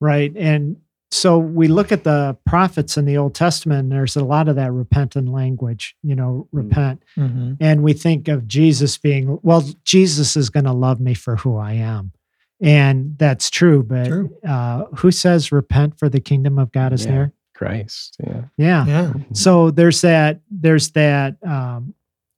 Right. 0.00 0.32
And 0.36 0.76
so 1.10 1.38
we 1.38 1.66
look 1.68 1.90
at 1.92 2.04
the 2.04 2.36
prophets 2.46 2.96
in 2.96 3.04
the 3.04 3.16
Old 3.16 3.34
Testament, 3.34 3.80
and 3.80 3.92
there's 3.92 4.16
a 4.16 4.24
lot 4.24 4.48
of 4.48 4.56
that 4.56 4.72
repentant 4.72 5.28
language, 5.28 5.96
you 6.02 6.14
know, 6.14 6.46
Mm. 6.54 6.58
repent. 6.64 7.02
Mhm. 7.16 7.56
And 7.60 7.82
we 7.82 7.92
think 7.92 8.28
of 8.28 8.46
Jesus 8.46 8.96
being, 8.98 9.38
well, 9.42 9.64
Jesus 9.84 10.36
is 10.36 10.50
going 10.50 10.66
to 10.66 10.72
love 10.72 11.00
me 11.00 11.14
for 11.14 11.36
who 11.36 11.56
I 11.56 11.72
am. 11.72 12.12
And 12.60 13.16
that's 13.18 13.50
true. 13.50 13.82
But 13.82 14.06
True. 14.06 14.30
Uh, 14.46 14.84
who 14.96 15.10
says 15.10 15.50
repent 15.50 15.98
for 15.98 16.08
the 16.08 16.20
kingdom 16.20 16.58
of 16.58 16.70
God 16.72 16.92
is 16.92 17.04
Yeah. 17.06 17.10
near? 17.12 17.32
Christ, 17.54 18.16
yeah. 18.24 18.42
Yeah. 18.56 18.86
Yeah. 18.86 19.12
So 19.32 19.70
there's 19.70 20.00
that, 20.02 20.40
there's 20.50 20.90
that 20.92 21.36
um, 21.46 21.94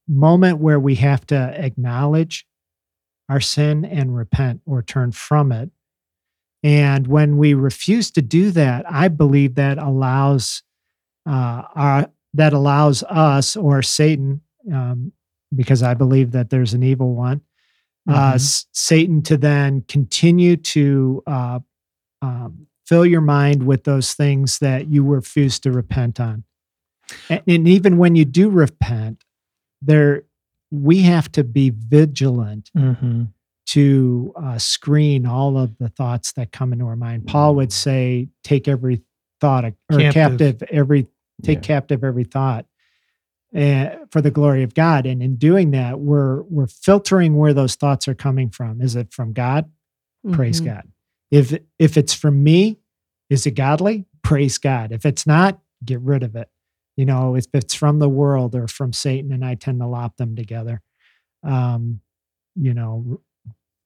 moment 0.08 0.58
where 0.58 0.80
we 0.80 0.94
have 0.96 1.24
to 1.26 1.36
acknowledge 1.64 2.46
our 3.28 3.38
sin 3.40 3.84
and 3.84 4.16
repent 4.16 4.60
or 4.66 4.82
turn 4.82 5.12
from 5.12 5.52
it. 5.52 5.70
And 6.62 7.06
when 7.08 7.36
we 7.38 7.54
refuse 7.54 8.10
to 8.12 8.22
do 8.22 8.50
that, 8.52 8.84
I 8.90 9.08
believe 9.08 9.56
that 9.56 9.78
allows 9.78 10.62
uh, 11.26 11.62
our 11.74 12.10
that 12.34 12.52
allows 12.52 13.02
us 13.04 13.56
or 13.56 13.82
Satan, 13.82 14.40
um, 14.72 15.12
because 15.54 15.82
I 15.82 15.94
believe 15.94 16.30
that 16.32 16.50
there's 16.50 16.72
an 16.74 16.82
evil 16.82 17.14
one, 17.14 17.42
uh, 18.08 18.32
Mhm. 18.32 18.34
S- 18.36 18.66
Satan 18.72 19.22
to 19.22 19.36
then 19.36 19.82
continue 19.82 20.56
to 20.56 21.22
uh, 21.26 21.60
um, 22.22 22.66
fill 22.86 23.04
your 23.04 23.20
mind 23.20 23.64
with 23.64 23.84
those 23.84 24.14
things 24.14 24.58
that 24.60 24.88
you 24.88 25.04
refuse 25.04 25.58
to 25.60 25.70
repent 25.72 26.18
on. 26.20 26.44
And, 27.28 27.42
and 27.46 27.68
even 27.68 27.98
when 27.98 28.16
you 28.16 28.24
do 28.24 28.48
repent, 28.48 29.24
there 29.82 30.22
we 30.70 31.02
have 31.02 31.30
to 31.32 31.44
be 31.44 31.70
vigilant 31.70 32.70
Mhm. 32.76 33.28
To 33.66 34.32
uh, 34.36 34.58
screen 34.58 35.24
all 35.26 35.56
of 35.56 35.76
the 35.78 35.88
thoughts 35.88 36.32
that 36.32 36.52
come 36.52 36.72
into 36.72 36.84
our 36.86 36.96
mind. 36.96 37.26
Paul 37.26 37.54
would 37.56 37.72
say, 37.72 38.28
"Take 38.42 38.68
every 38.68 39.02
thought 39.40 39.64
or 39.64 39.72
Captive. 39.90 40.12
captive, 40.12 40.62
every 40.70 41.06
take 41.42 41.58
Yeah. 41.58 41.62
captive 41.62 42.04
every 42.04 42.24
thought." 42.24 42.66
uh, 43.54 43.96
for 44.10 44.22
the 44.22 44.30
glory 44.30 44.62
of 44.62 44.72
God, 44.72 45.04
and 45.04 45.22
in 45.22 45.36
doing 45.36 45.72
that, 45.72 46.00
we're 46.00 46.40
we're 46.44 46.66
filtering 46.66 47.36
where 47.36 47.52
those 47.52 47.74
thoughts 47.74 48.08
are 48.08 48.14
coming 48.14 48.48
from. 48.48 48.80
Is 48.80 48.96
it 48.96 49.12
from 49.12 49.34
God? 49.34 49.70
Praise 50.32 50.60
Mhm. 50.62 50.64
God. 50.64 50.88
If 51.30 51.58
if 51.78 51.98
it's 51.98 52.14
from 52.14 52.42
me, 52.42 52.78
is 53.28 53.46
it 53.46 53.50
godly? 53.50 54.06
Praise 54.22 54.56
God. 54.56 54.90
If 54.90 55.04
it's 55.04 55.26
not, 55.26 55.60
get 55.84 56.00
rid 56.00 56.22
of 56.22 56.34
it. 56.34 56.48
You 56.96 57.04
know, 57.04 57.34
if 57.34 57.44
it's 57.52 57.74
from 57.74 57.98
the 57.98 58.08
world 58.08 58.54
or 58.54 58.68
from 58.68 58.94
Satan, 58.94 59.32
and 59.32 59.44
I 59.44 59.54
tend 59.54 59.80
to 59.80 59.86
lop 59.86 60.16
them 60.16 60.34
together. 60.34 60.80
Um, 61.42 62.00
you 62.54 62.72
know, 62.72 63.20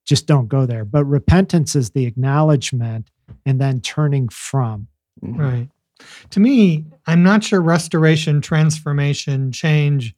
just 0.06 0.26
don't 0.26 0.48
go 0.48 0.64
there. 0.66 0.84
But 0.84 1.04
repentance 1.04 1.76
is 1.76 1.90
the 1.90 2.06
acknowledgement 2.06 3.10
and 3.44 3.60
then 3.60 3.80
turning 3.80 4.28
from. 4.28 4.86
Mhm. 5.22 5.38
Right. 5.38 5.68
To 6.30 6.40
me, 6.40 6.84
I'm 7.06 7.22
not 7.22 7.42
sure 7.44 7.60
restoration, 7.60 8.40
transformation, 8.40 9.50
change 9.52 10.14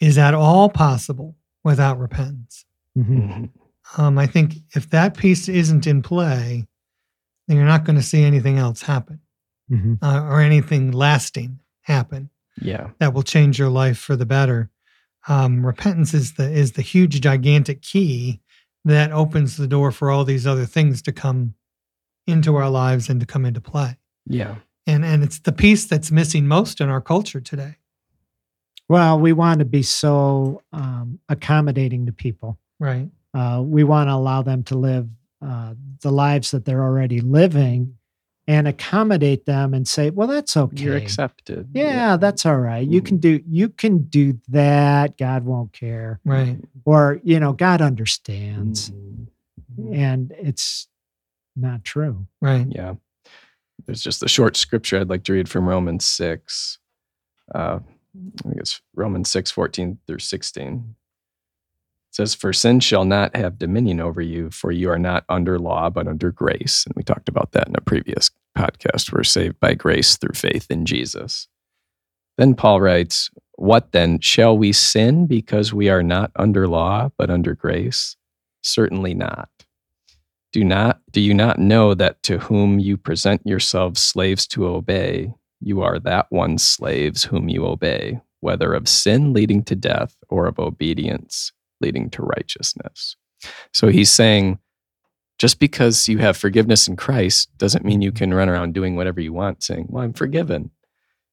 is 0.00 0.18
at 0.18 0.34
all 0.34 0.68
possible 0.68 1.36
without 1.64 1.98
repentance. 1.98 2.64
Mhm. 2.96 3.50
Um, 3.96 4.18
I 4.18 4.26
think 4.26 4.56
if 4.74 4.88
that 4.90 5.16
piece 5.16 5.48
isn't 5.48 5.86
in 5.86 6.02
play, 6.02 6.66
then 7.48 7.56
you're 7.56 7.66
not 7.66 7.84
going 7.84 7.96
to 7.96 8.02
see 8.02 8.22
anything 8.22 8.58
else 8.58 8.82
happen 8.82 9.20
Mhm. 9.70 9.98
uh, 10.02 10.22
or 10.24 10.40
anything 10.40 10.92
lasting 10.92 11.58
happen 11.82 12.30
Yeah. 12.60 12.90
that 13.00 13.14
will 13.14 13.22
change 13.22 13.58
your 13.58 13.70
life 13.70 13.98
for 13.98 14.14
the 14.16 14.26
better. 14.26 14.70
Um, 15.28 15.64
repentance 15.64 16.14
is 16.14 16.34
the 16.34 16.50
is 16.50 16.72
the 16.72 16.82
huge, 16.82 17.20
gigantic 17.20 17.80
key 17.80 18.40
that 18.84 19.12
opens 19.12 19.56
the 19.56 19.66
door 19.66 19.92
for 19.92 20.10
all 20.10 20.24
these 20.24 20.46
other 20.46 20.66
things 20.66 21.02
to 21.02 21.12
come 21.12 21.54
into 22.26 22.56
our 22.56 22.70
lives 22.70 23.08
and 23.08 23.20
to 23.20 23.26
come 23.26 23.44
into 23.44 23.60
play. 23.60 23.96
Yeah. 24.26 24.56
And 24.86 25.04
and 25.04 25.22
it's 25.22 25.38
the 25.38 25.52
piece 25.52 25.84
that's 25.84 26.10
missing 26.10 26.46
most 26.48 26.80
in 26.80 26.88
our 26.88 27.00
culture 27.00 27.40
today. 27.40 27.76
Well, 28.88 29.18
we 29.18 29.32
want 29.32 29.60
to 29.60 29.64
be 29.64 29.82
so 29.82 30.62
um, 30.72 31.20
accommodating 31.28 32.06
to 32.06 32.12
people. 32.12 32.58
Right. 32.80 33.08
Uh, 33.32 33.62
we 33.64 33.84
want 33.84 34.08
to 34.08 34.14
allow 34.14 34.42
them 34.42 34.64
to 34.64 34.76
live 34.76 35.08
uh, 35.40 35.74
the 36.02 36.10
lives 36.10 36.50
that 36.50 36.64
they're 36.64 36.82
already 36.82 37.20
living 37.20 37.96
and 38.48 38.66
accommodate 38.66 39.46
them 39.46 39.72
and 39.72 39.86
say, 39.86 40.10
well, 40.10 40.26
that's 40.26 40.56
okay. 40.56 40.82
You're 40.82 40.96
accepted. 40.96 41.68
yeah, 41.74 42.16
that's 42.16 42.44
all 42.44 42.58
right. 42.58 42.86
You 42.86 43.00
can 43.00 43.18
do 43.18 43.40
you 43.48 43.68
can 43.68 43.98
do 44.04 44.38
that. 44.48 45.16
God 45.16 45.44
won't 45.44 45.72
care. 45.72 46.20
Right. 46.24 46.58
Or, 46.84 47.20
you 47.22 47.38
know, 47.38 47.52
God 47.52 47.80
understands. 47.80 48.90
Mhm. 48.90 49.26
And 49.96 50.32
it's 50.38 50.88
not 51.56 51.84
true. 51.84 52.26
Right. 52.40 52.66
Yeah. 52.68 52.94
There's 53.86 54.02
just 54.02 54.22
a 54.22 54.28
short 54.28 54.56
scripture 54.56 54.98
I'd 55.00 55.08
like 55.10 55.24
to 55.24 55.32
read 55.32 55.48
from 55.48 55.68
Romans 55.68 56.04
6. 56.04 56.78
Uh, 57.54 57.78
I 58.44 58.48
think 58.48 58.56
it's 58.58 58.80
Romans 58.94 59.30
6, 59.30 59.50
14 59.50 59.98
through 60.06 60.18
16. 60.18 60.94
Says, 62.12 62.34
For 62.34 62.52
sin 62.52 62.80
shall 62.80 63.06
not 63.06 63.34
have 63.34 63.58
dominion 63.58 63.98
over 63.98 64.20
you, 64.20 64.50
for 64.50 64.70
you 64.70 64.90
are 64.90 64.98
not 64.98 65.24
under 65.30 65.58
law, 65.58 65.88
but 65.88 66.06
under 66.06 66.30
grace. 66.30 66.84
And 66.84 66.94
we 66.94 67.02
talked 67.02 67.28
about 67.28 67.52
that 67.52 67.68
in 67.68 67.74
a 67.74 67.80
previous 67.80 68.30
podcast. 68.56 69.10
We're 69.10 69.24
saved 69.24 69.58
by 69.60 69.72
grace 69.72 70.18
through 70.18 70.34
faith 70.34 70.70
in 70.70 70.84
Jesus. 70.84 71.48
Then 72.36 72.54
Paul 72.54 72.82
writes, 72.82 73.30
What 73.56 73.92
then? 73.92 74.20
Shall 74.20 74.56
we 74.56 74.72
sin 74.72 75.26
because 75.26 75.72
we 75.72 75.88
are 75.88 76.02
not 76.02 76.32
under 76.36 76.68
law, 76.68 77.10
but 77.16 77.30
under 77.30 77.54
grace? 77.54 78.14
Certainly 78.62 79.14
not. 79.14 79.48
Do 80.52 80.64
not 80.64 81.00
do 81.10 81.20
you 81.22 81.32
not 81.32 81.58
know 81.58 81.94
that 81.94 82.22
to 82.24 82.38
whom 82.38 82.78
you 82.78 82.98
present 82.98 83.40
yourselves 83.46 84.02
slaves 84.02 84.46
to 84.48 84.66
obey, 84.66 85.32
you 85.60 85.80
are 85.80 85.98
that 86.00 86.26
one's 86.30 86.62
slaves 86.62 87.24
whom 87.24 87.48
you 87.48 87.64
obey, 87.64 88.20
whether 88.40 88.74
of 88.74 88.86
sin 88.86 89.32
leading 89.32 89.64
to 89.64 89.74
death 89.74 90.14
or 90.28 90.46
of 90.46 90.58
obedience 90.58 91.52
leading 91.82 92.08
to 92.10 92.22
righteousness. 92.22 93.16
So 93.74 93.88
he's 93.88 94.10
saying 94.10 94.58
just 95.38 95.58
because 95.58 96.08
you 96.08 96.18
have 96.18 96.36
forgiveness 96.36 96.86
in 96.88 96.96
Christ 96.96 97.50
doesn't 97.58 97.84
mean 97.84 98.00
you 98.00 98.12
can 98.12 98.32
run 98.32 98.48
around 98.48 98.72
doing 98.74 98.96
whatever 98.96 99.20
you 99.20 99.32
want 99.32 99.62
saying, 99.62 99.86
"Well, 99.88 100.04
I'm 100.04 100.12
forgiven." 100.12 100.70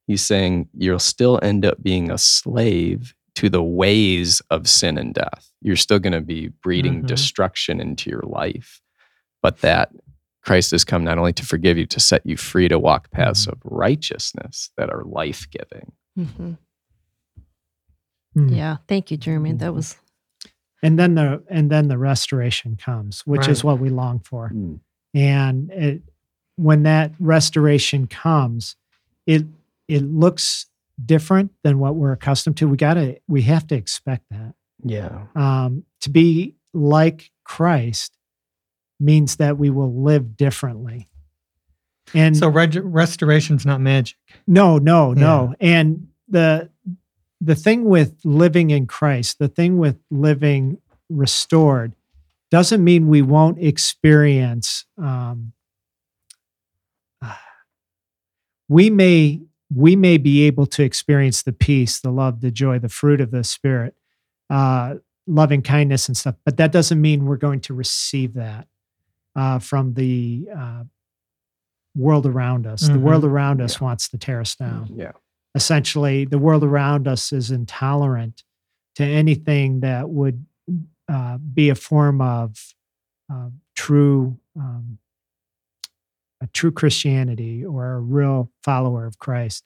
He's 0.08 0.26
saying 0.26 0.70
you'll 0.74 1.00
still 1.00 1.40
end 1.44 1.64
up 1.66 1.82
being 1.84 2.10
a 2.12 2.18
slave 2.18 3.14
to 3.36 3.48
the 3.50 3.64
ways 3.64 4.42
of 4.50 4.68
sin 4.68 4.98
and 4.98 5.14
death. 5.14 5.52
You're 5.62 5.76
still 5.76 6.00
going 6.00 6.14
to 6.14 6.22
be 6.22 6.48
breeding 6.64 7.04
Mhm. 7.04 7.08
destruction 7.08 7.80
into 7.80 8.10
your 8.10 8.24
life 8.24 8.82
but 9.42 9.60
that 9.62 9.92
Christ 10.44 10.72
has 10.72 10.84
come 10.84 11.04
not 11.06 11.18
only 11.18 11.34
to 11.34 11.46
forgive 11.46 11.78
you, 11.78 11.86
to 11.88 12.00
set 12.00 12.26
you 12.26 12.36
free 12.36 12.68
to 12.68 12.78
walk 12.80 13.10
paths 13.12 13.48
of 13.48 13.58
righteousness 13.64 14.72
that 14.78 14.90
are 14.90 15.04
life 15.06 15.48
giving. 15.50 15.92
Mhm. 16.18 16.58
Hmm. 18.34 18.50
Yeah. 18.50 18.78
Thank 18.88 19.12
you, 19.12 19.18
Jeremy. 19.18 19.54
That 19.54 19.74
was 19.74 19.96
And 20.82 20.98
then 20.98 21.16
the 21.16 21.44
and 21.50 21.70
then 21.70 21.88
the 21.90 21.98
restoration 21.98 22.78
comes, 22.78 23.22
which 23.26 23.48
is 23.48 23.64
what 23.64 23.80
we 23.80 23.90
long 23.90 24.20
for. 24.20 24.52
and 25.14 25.72
it, 25.72 26.02
when 26.56 26.84
that 26.84 27.12
restoration 27.20 28.06
comes 28.08 28.76
it 29.26 29.46
it 29.88 30.04
looks 30.04 30.68
different 31.04 31.52
than 31.64 31.80
what 31.80 31.96
we're 31.96 32.12
accustomed 32.12 32.58
to. 32.58 32.68
We 32.68 32.78
gotta 32.78 33.20
we 33.28 33.42
have 33.44 33.66
to 33.68 33.76
expect 33.76 34.26
that. 34.32 34.54
Yeah. 34.84 35.24
um, 35.36 35.84
to 36.02 36.10
be 36.10 36.56
like 36.74 37.32
christ 37.44 38.16
means 39.00 39.38
that 39.38 39.58
we 39.58 39.70
will 39.70 39.94
live 40.04 40.38
differently. 40.38 41.08
And 42.14 42.36
So 42.38 42.48
reg- 42.50 42.80
restoration's 42.84 43.66
not 43.66 43.82
magic. 43.82 44.18
no 44.48 44.78
no 44.78 45.14
no. 45.14 45.54
And 45.60 46.08
the 46.28 46.70
the 47.42 47.56
thing 47.56 47.86
with 47.86 48.20
living 48.24 48.70
in 48.70 48.86
christ 48.88 49.40
the 49.40 49.48
thing 49.48 49.78
with 49.78 49.98
living 50.12 50.78
restored 51.10 51.94
doesn't 52.52 52.84
mean 52.84 53.08
we 53.08 53.22
won't 53.22 53.58
experience 53.64 54.86
um, 54.98 55.54
we 58.68 58.90
may 58.90 59.42
we 59.74 59.96
may 59.96 60.18
be 60.18 60.44
able 60.46 60.66
to 60.66 60.84
experience 60.84 61.44
the 61.44 61.52
peace 61.54 62.00
the 62.00 62.12
love 62.12 62.42
the 62.42 62.52
joy 62.52 62.80
the 62.80 62.90
fruit 62.90 63.22
of 63.22 63.32
the 63.32 63.44
spirit 63.44 63.96
uh, 64.50 64.96
loving 65.28 65.62
kindness 65.62 66.08
and 66.08 66.18
stuff 66.18 66.36
but 66.46 66.58
that 66.58 66.72
doesn't 66.72 67.00
mean 67.02 67.26
we're 67.26 67.38
going 67.38 67.60
to 67.60 67.74
receive 67.74 68.34
that 68.34 68.68
uh, 69.36 69.60
from 69.60 69.94
the 69.94 70.48
uh, 70.56 70.84
world 71.96 72.26
around 72.26 72.66
us 72.68 72.82
the 72.82 72.94
Mhm. 72.94 73.02
world 73.02 73.24
around 73.26 73.62
us 73.62 73.80
Yeah. 73.80 73.86
wants 73.86 74.10
to 74.10 74.18
tear 74.18 74.42
us 74.42 74.56
down 74.56 74.88
Yeah. 74.96 75.12
Essentially 75.56 76.26
the 76.26 76.38
world 76.38 76.64
around 76.64 77.08
us 77.08 77.32
is 77.32 77.52
intolerant 77.52 78.44
to 78.96 79.04
anything 79.04 79.80
that 79.82 80.10
would 80.10 80.46
uh, 81.08 81.38
be 81.38 81.70
a 81.70 81.76
form 81.76 82.22
of 82.22 82.74
uh, 83.32 83.50
true 83.76 84.38
um, 84.56 84.98
a 86.42 86.48
true 86.48 86.72
christianity 86.72 87.66
or 87.66 87.94
a 87.94 88.00
real 88.00 88.52
follower 88.64 89.06
of 89.06 89.18
christ 89.20 89.64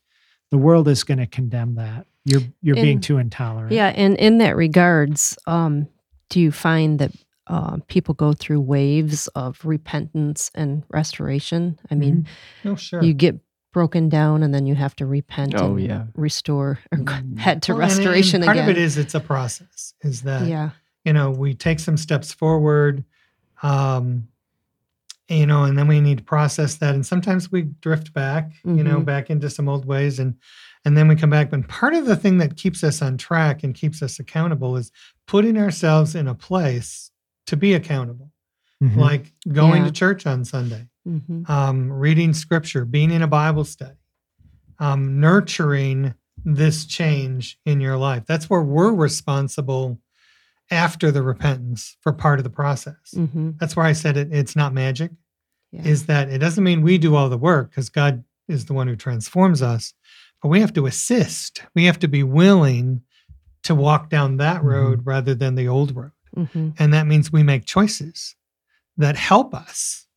the 0.52 0.58
world 0.58 0.88
is 0.88 1.04
going 1.04 1.18
to 1.18 1.26
condemn 1.26 1.76
that. 1.76 2.06
You're 2.26 2.44
you're 2.62 2.76
being 2.76 3.02
too 3.02 3.18
intolerant. 3.18 3.72
Yeah, 3.72 3.88
and 3.88 4.16
in 4.18 4.38
that 4.38 4.56
regards, 4.56 5.36
um, 5.48 5.88
do 6.30 6.40
you 6.40 6.52
find 6.52 7.00
that 7.00 7.12
uh, 7.48 7.78
people 7.88 8.14
go 8.14 8.34
through 8.34 8.62
waves 8.62 9.28
of 9.30 9.60
repentance 9.66 10.52
and 10.54 10.84
restoration? 10.90 11.80
I 11.90 11.96
mean, 11.96 12.28
Oh, 12.66 12.76
sure. 12.76 13.02
you 13.02 13.16
get 13.16 13.40
broken 13.74 14.08
down 14.08 14.42
and 14.44 14.54
then 14.54 14.66
you 14.66 14.76
have 14.76 14.96
to 14.96 15.06
repent 15.06 15.54
Oh, 15.58 15.72
and 15.76 15.82
yeah. 15.82 16.06
restore 16.16 16.80
or 16.92 16.98
Mm. 17.00 17.38
head 17.40 17.62
to 17.64 17.74
Well, 17.74 17.82
and- 17.82 17.92
and 17.92 17.98
restoration 18.00 18.44
part 18.44 18.56
again. 18.56 18.70
of 18.70 18.78
it 18.78 18.82
is 18.82 18.98
it's 18.98 19.16
a 19.16 19.20
process. 19.20 19.94
Is 20.02 20.22
that 20.22 20.48
yeah. 20.48 20.70
you 21.04 21.12
know 21.12 21.32
we 21.32 21.54
take 21.54 21.80
some 21.82 21.98
steps 21.98 22.32
forward, 22.32 23.04
um, 23.62 24.28
you 25.28 25.46
know, 25.46 25.64
and 25.64 25.78
then 25.78 25.88
we 25.88 26.00
need 26.00 26.20
to 26.20 26.24
process 26.24 26.76
that, 26.76 26.94
and 26.96 27.06
sometimes 27.06 27.52
we 27.52 27.64
drift 27.82 28.14
back, 28.14 28.52
you 28.64 28.84
know, 28.84 29.00
Mhm. 29.00 29.06
back 29.06 29.30
into 29.30 29.50
some 29.50 29.68
old 29.68 29.86
ways, 29.86 30.20
and 30.20 30.36
and 30.86 30.98
then 30.98 31.08
we 31.08 31.16
come 31.16 31.30
back. 31.30 31.50
But 31.50 31.66
part 31.70 31.94
of 31.94 32.06
the 32.06 32.16
thing 32.18 32.40
that 32.40 32.58
keeps 32.58 32.84
us 32.84 33.02
on 33.02 33.16
track 33.18 33.64
and 33.64 33.74
keeps 33.74 34.02
us 34.02 34.20
accountable 34.20 34.76
is 34.76 34.92
putting 35.28 35.58
ourselves 35.58 36.14
in 36.14 36.28
a 36.28 36.36
place 36.36 37.10
to 37.48 37.56
be 37.56 37.74
accountable, 37.74 38.32
Mhm. 38.84 38.98
like 38.98 39.32
going 39.50 39.84
Yeah. 39.84 39.88
to 39.88 39.92
church 39.94 40.28
on 40.28 40.44
Sunday, 40.44 40.90
hmm 41.06 41.44
um, 41.48 41.92
reading 41.92 42.34
scripture, 42.34 42.86
being 42.86 43.12
in 43.12 43.22
a 43.22 43.28
Bible 43.28 43.66
study, 43.66 43.98
um, 44.80 45.20
nurturing 45.20 46.14
this 46.46 46.86
change 46.86 47.58
in 47.66 47.82
your 47.82 47.98
life. 47.98 48.24
That's 48.26 48.50
where 48.50 48.62
we're 48.62 48.94
responsible 48.94 50.00
after 50.72 51.12
the 51.12 51.22
repentance 51.22 51.98
for 52.02 52.14
part 52.14 52.40
of 52.40 52.44
the 52.44 52.50
process. 52.50 53.14
hmm 53.14 53.52
That's 53.60 53.76
why 53.76 53.90
I 53.90 53.94
said 53.94 54.18
it, 54.18 54.30
it's 54.34 54.56
not 54.56 54.74
magic, 54.74 55.12
Yeah. 55.72 55.84
is 55.86 56.06
that 56.08 56.30
it 56.30 56.38
doesn't 56.40 56.64
mean 56.64 56.82
we 56.82 56.98
do 56.98 57.16
all 57.16 57.30
the 57.30 57.38
work 57.38 57.70
because 57.72 57.90
God 57.90 58.24
is 58.48 58.66
the 58.66 58.74
one 58.74 58.88
who 58.88 58.96
transforms 58.96 59.62
us, 59.62 59.94
but 60.42 60.48
we 60.50 60.62
have 60.62 60.74
to 60.74 60.86
assist. 60.86 61.64
We 61.76 61.86
have 61.86 62.00
to 62.00 62.08
be 62.08 62.24
willing 62.24 63.02
to 63.64 63.76
walk 63.76 64.10
down 64.10 64.38
that 64.38 64.62
Mhm. 64.62 64.66
road 64.66 65.06
rather 65.06 65.36
than 65.36 65.56
the 65.56 65.68
old 65.68 65.96
road. 65.96 66.12
hmm 66.36 66.70
And 66.80 66.94
that 66.94 67.08
means 67.08 67.32
we 67.32 67.44
make 67.44 67.66
choices 67.66 68.36
that 68.98 69.16
help 69.16 69.54
us 69.54 70.08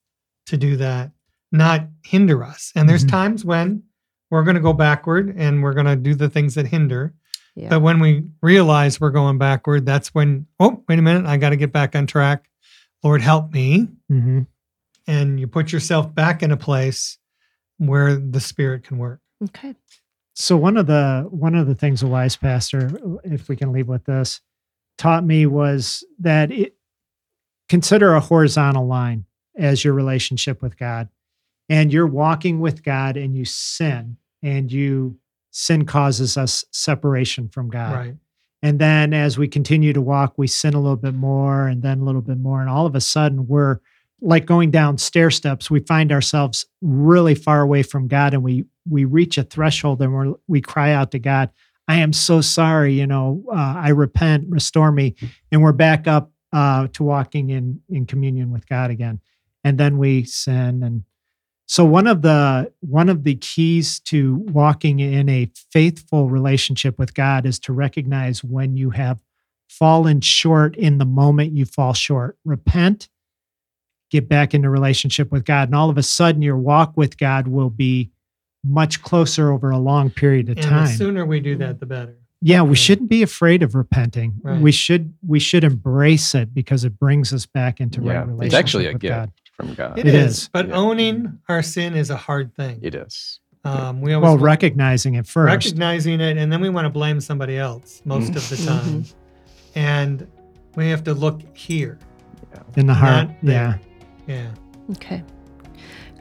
to 0.46 0.56
do 0.56 0.76
that, 0.76 1.10
not 1.52 1.86
hinder 2.04 2.42
us. 2.44 2.72
And 2.74 2.88
there's 2.88 3.04
Mhm. 3.04 3.10
times 3.10 3.44
when 3.44 3.82
we're 4.30 4.42
going 4.44 4.56
to 4.56 4.60
go 4.62 4.72
backward 4.72 5.34
and 5.36 5.62
we're 5.62 5.74
going 5.74 5.86
to 5.86 5.96
do 5.96 6.14
the 6.14 6.28
things 6.28 6.54
that 6.54 6.66
hinder. 6.66 7.14
Yeah. 7.54 7.68
But 7.70 7.80
when 7.80 8.00
we 8.00 8.24
realize 8.42 9.00
we're 9.00 9.10
going 9.10 9.38
backward, 9.38 9.86
that's 9.86 10.14
when, 10.14 10.46
oh, 10.60 10.82
wait 10.88 10.98
a 10.98 11.02
minute, 11.02 11.26
I 11.26 11.36
got 11.36 11.50
to 11.50 11.56
get 11.56 11.72
back 11.72 11.94
on 11.94 12.06
track. 12.06 12.48
Lord, 13.02 13.20
help 13.22 13.52
me. 13.52 13.88
Mhm. 14.10 14.46
And 15.06 15.38
you 15.38 15.46
put 15.46 15.72
yourself 15.72 16.12
back 16.14 16.42
in 16.42 16.50
a 16.50 16.56
place 16.56 17.18
where 17.78 18.16
the 18.16 18.40
Spirit 18.40 18.82
can 18.84 18.98
work. 18.98 19.20
okay. 19.44 19.74
So 20.38 20.56
one 20.56 20.76
of 20.76 20.86
the 20.86 21.26
one 21.30 21.54
of 21.54 21.66
the 21.66 21.74
things 21.74 22.02
a 22.02 22.06
wise 22.06 22.36
pastor, 22.36 22.98
if 23.24 23.48
we 23.48 23.56
can 23.56 23.70
leave 23.72 23.86
with 23.88 24.04
this, 24.04 24.40
taught 24.98 25.24
me 25.24 25.46
was 25.46 26.04
that 26.18 26.50
it 26.50 26.76
consider 27.68 28.14
a 28.14 28.20
horizontal 28.20 28.86
line 28.86 29.25
as 29.56 29.84
your 29.84 29.94
relationship 29.94 30.62
with 30.62 30.76
God. 30.78 31.08
And 31.68 31.92
you're 31.92 32.06
walking 32.06 32.60
with 32.60 32.84
God 32.84 33.16
and 33.16 33.36
you 33.36 33.44
sin 33.44 34.16
and 34.42 34.70
you 34.70 35.18
sin 35.50 35.84
causes 35.84 36.36
us 36.36 36.64
separation 36.70 37.48
from 37.48 37.68
God. 37.68 37.94
Right. 37.94 38.14
And 38.62 38.78
then 38.78 39.12
as 39.12 39.36
we 39.36 39.48
continue 39.48 39.92
to 39.92 40.00
walk, 40.00 40.34
we 40.36 40.46
sin 40.46 40.74
a 40.74 40.80
little 40.80 40.96
bit 40.96 41.14
more 41.14 41.66
and 41.66 41.82
then 41.82 42.00
a 42.00 42.04
little 42.04 42.20
bit 42.20 42.38
more. 42.38 42.60
And 42.60 42.70
all 42.70 42.86
of 42.86 42.94
a 42.94 43.00
sudden, 43.00 43.46
we're 43.46 43.78
like 44.20 44.46
going 44.46 44.70
down 44.70 44.98
stair 44.98 45.30
steps. 45.30 45.70
We 45.70 45.80
find 45.80 46.10
ourselves 46.10 46.66
really 46.80 47.34
far 47.34 47.60
away 47.60 47.82
from 47.82 48.08
God 48.08 48.32
and 48.32 48.42
we 48.42 48.64
we 48.88 49.04
reach 49.04 49.36
a 49.36 49.42
threshold 49.42 50.00
and 50.00 50.16
we 50.16 50.34
we 50.46 50.60
cry 50.60 50.92
out 50.92 51.10
to 51.10 51.18
God, 51.18 51.50
I 51.88 51.96
am 51.96 52.12
so 52.12 52.40
sorry. 52.40 52.94
You 52.94 53.06
know, 53.06 53.44
uh, 53.50 53.74
I 53.76 53.90
repent, 53.90 54.46
restore 54.48 54.90
me. 54.90 55.14
And 55.52 55.62
we're 55.62 55.72
back 55.72 56.08
up 56.08 56.30
uh, 56.52 56.88
to 56.94 57.04
walking 57.04 57.50
in, 57.50 57.80
in 57.88 58.06
communion 58.06 58.50
with 58.50 58.66
God 58.68 58.90
again. 58.90 59.20
And 59.66 59.78
then 59.78 59.98
we 59.98 60.22
sin. 60.24 60.82
And 60.84 61.02
so 61.66 61.84
one 61.84 62.06
of 62.06 62.22
the 62.22 62.72
one 62.80 63.08
of 63.08 63.24
the 63.24 63.34
keys 63.34 63.98
to 64.00 64.36
walking 64.36 65.00
in 65.00 65.28
a 65.28 65.50
faithful 65.72 66.30
relationship 66.30 66.98
with 67.00 67.14
God 67.14 67.44
is 67.46 67.58
to 67.60 67.72
recognize 67.72 68.44
when 68.44 68.76
you 68.76 68.90
have 68.90 69.20
fallen 69.68 70.20
short 70.20 70.76
in 70.76 70.98
the 70.98 71.04
moment 71.04 71.52
you 71.52 71.64
fall 71.64 71.94
short. 71.94 72.38
Repent, 72.44 73.08
get 74.12 74.28
back 74.28 74.54
into 74.54 74.70
relationship 74.70 75.32
with 75.32 75.44
God, 75.44 75.68
and 75.68 75.74
all 75.74 75.90
of 75.90 75.98
a 75.98 76.02
sudden 76.04 76.42
your 76.42 76.56
walk 76.56 76.96
with 76.96 77.18
God 77.18 77.48
will 77.48 77.70
be 77.70 78.12
much 78.64 79.02
closer 79.02 79.50
over 79.52 79.70
a 79.70 79.78
long 79.78 80.10
period 80.10 80.48
of 80.48 80.58
And 80.58 80.86
the 80.86 80.86
sooner 80.86 81.26
we 81.26 81.40
do 81.40 81.56
that, 81.56 81.80
the 81.80 81.86
better. 81.86 82.16
yeah, 82.40 82.62
we 82.62 82.68
Right. 82.70 82.78
shouldn't 82.78 83.08
be 83.10 83.22
afraid 83.24 83.64
of 83.64 83.74
repenting. 83.74 84.34
Right. 84.42 84.60
We 84.60 84.70
should 84.70 85.14
we 85.26 85.40
should 85.40 85.64
embrace 85.64 86.32
it 86.36 86.54
because 86.54 86.84
it 86.84 86.96
brings 87.00 87.32
us 87.32 87.44
back 87.46 87.80
into 87.80 88.02
Yeah, 88.02 88.24
right 88.28 88.46
it's 88.46 88.54
actually 88.54 88.86
a 88.86 88.92
with 88.92 89.02
gift. 89.02 89.14
God. 89.14 89.32
From 89.56 89.74
God. 89.74 89.98
It 89.98 90.06
It 90.06 90.14
is. 90.14 90.38
is. 90.42 90.48
But 90.52 90.68
Yeah. 90.68 90.74
owning 90.74 91.38
our 91.48 91.62
sin 91.62 91.94
is 91.94 92.10
a 92.10 92.16
hard 92.16 92.54
thing. 92.54 92.78
It 92.82 92.94
is. 92.94 93.40
Um, 93.64 94.00
we 94.00 94.12
always 94.12 94.28
Well, 94.28 94.38
recognizing 94.38 95.14
it 95.14 95.26
first. 95.26 95.46
recognizing 95.66 96.20
it, 96.20 96.36
and 96.36 96.52
then 96.52 96.60
we 96.60 96.68
want 96.68 96.84
to 96.84 96.90
blame 96.90 97.20
somebody 97.20 97.58
else 97.58 98.00
most 98.04 98.28
of 98.36 98.48
the 98.48 98.56
Mhm. 98.56 98.66
time. 98.66 99.04
And 99.74 100.26
we 100.76 100.88
have 100.90 101.02
to 101.04 101.14
look 101.14 101.40
here. 101.56 101.98
in 102.76 102.86
the 102.86 102.94
heart. 102.94 103.28
there. 103.42 103.78
Yeah. 104.26 104.34
Yeah. 104.34 104.46
Okay. 104.92 105.22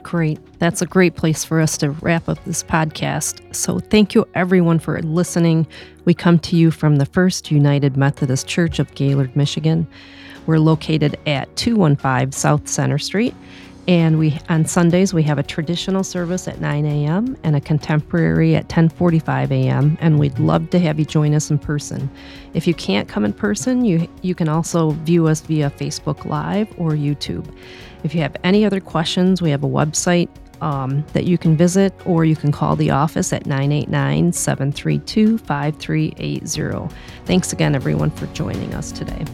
Great. 0.02 0.38
That's 0.58 0.82
a 0.82 0.86
great 0.86 1.14
place 1.16 1.44
for 1.44 1.60
us 1.60 1.76
to 1.78 1.90
wrap 1.90 2.28
up 2.28 2.42
this 2.44 2.62
podcast. 2.62 3.40
So, 3.54 3.78
thank 3.78 4.14
you 4.14 4.26
everyone 4.34 4.78
for 4.78 5.00
listening. 5.02 5.66
We 6.04 6.14
come 6.14 6.38
to 6.40 6.56
you 6.56 6.70
from 6.70 6.96
the 6.96 7.06
First 7.06 7.50
United 7.50 7.96
Methodist 7.96 8.46
Church 8.46 8.78
of 8.78 8.94
Gaylord, 8.94 9.34
Michigan. 9.34 9.86
We're 10.46 10.58
located 10.58 11.18
at 11.26 11.54
215 11.56 12.32
South 12.32 12.68
Center 12.68 12.98
Street. 12.98 13.34
And 13.88 14.18
we 14.18 14.36
on 14.48 14.66
Sundays 14.66 15.14
we 15.14 15.22
have 15.22 15.38
a 15.38 15.44
traditional 15.44 16.02
service 16.02 16.48
at 16.48 16.60
9 16.60 16.86
a.m. 16.86 17.36
and 17.44 17.54
a 17.54 17.60
contemporary 17.60 18.56
at 18.56 18.68
10:45 18.68 19.50
a.m. 19.52 19.96
And 20.00 20.18
we'd 20.18 20.38
love 20.40 20.70
to 20.70 20.80
have 20.80 20.98
you 20.98 21.04
join 21.04 21.34
us 21.34 21.50
in 21.50 21.58
person. 21.58 22.10
If 22.52 22.66
you 22.66 22.74
can't 22.74 23.08
come 23.08 23.24
in 23.24 23.32
person, 23.32 23.84
you 23.84 24.08
you 24.22 24.34
can 24.34 24.48
also 24.48 24.90
view 24.90 25.28
us 25.28 25.40
via 25.40 25.70
Facebook 25.70 26.24
Live 26.24 26.68
or 26.78 26.92
YouTube. 26.92 27.46
If 28.02 28.12
you 28.12 28.20
have 28.22 28.36
any 28.42 28.64
other 28.64 28.80
questions, 28.80 29.40
we 29.40 29.50
have 29.50 29.62
a 29.62 29.68
website 29.68 30.28
um, 30.60 31.04
that 31.12 31.24
you 31.24 31.38
can 31.38 31.56
visit, 31.56 31.92
or 32.04 32.24
you 32.24 32.34
can 32.34 32.50
call 32.50 32.76
the 32.76 32.90
office 32.90 33.32
at 33.32 33.46
989 33.46 34.32
732 34.32 35.38
5380. 35.38 36.94
Thanks 37.24 37.52
again, 37.52 37.74
everyone, 37.74 38.10
for 38.10 38.26
joining 38.28 38.74
us 38.74 38.90
today. 38.90 39.24